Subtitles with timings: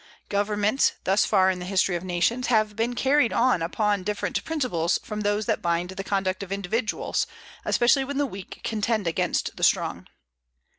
[0.29, 4.99] Governments, thus far in the history of nations, have been carried on upon different principles
[5.03, 7.27] from those that bind the conduct of individuals,
[7.65, 10.07] especially when the weak contend against the strong.